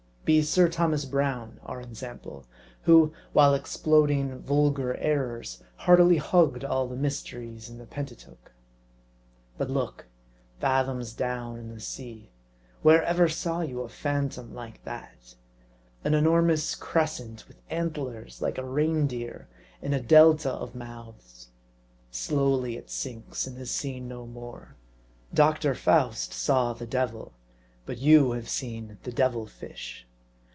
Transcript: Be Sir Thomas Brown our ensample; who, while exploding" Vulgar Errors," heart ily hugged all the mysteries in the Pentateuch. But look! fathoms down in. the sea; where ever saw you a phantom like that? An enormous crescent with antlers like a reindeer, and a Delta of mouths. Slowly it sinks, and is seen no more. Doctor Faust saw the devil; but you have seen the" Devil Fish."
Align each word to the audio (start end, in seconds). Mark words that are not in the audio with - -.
Be 0.23 0.43
Sir 0.43 0.69
Thomas 0.69 1.03
Brown 1.03 1.59
our 1.63 1.81
ensample; 1.81 2.45
who, 2.83 3.11
while 3.33 3.53
exploding" 3.53 4.39
Vulgar 4.39 4.95
Errors," 4.95 5.61
heart 5.77 5.99
ily 5.99 6.17
hugged 6.17 6.63
all 6.63 6.87
the 6.87 6.95
mysteries 6.95 7.67
in 7.69 7.79
the 7.79 7.85
Pentateuch. 7.85 8.53
But 9.57 9.69
look! 9.69 10.05
fathoms 10.61 11.11
down 11.13 11.57
in. 11.59 11.73
the 11.73 11.81
sea; 11.81 12.29
where 12.81 13.03
ever 13.03 13.27
saw 13.27 13.59
you 13.59 13.81
a 13.81 13.89
phantom 13.89 14.53
like 14.53 14.81
that? 14.85 15.35
An 16.05 16.13
enormous 16.13 16.75
crescent 16.75 17.45
with 17.49 17.57
antlers 17.69 18.41
like 18.41 18.57
a 18.57 18.63
reindeer, 18.63 19.49
and 19.81 19.93
a 19.93 19.99
Delta 19.99 20.51
of 20.51 20.75
mouths. 20.75 21.49
Slowly 22.09 22.77
it 22.77 22.89
sinks, 22.89 23.47
and 23.47 23.57
is 23.57 23.71
seen 23.71 24.07
no 24.07 24.25
more. 24.27 24.75
Doctor 25.33 25.75
Faust 25.75 26.31
saw 26.31 26.71
the 26.71 26.87
devil; 26.87 27.33
but 27.85 27.97
you 27.97 28.31
have 28.31 28.47
seen 28.47 28.97
the" 29.03 29.11
Devil 29.11 29.45
Fish." 29.47 30.07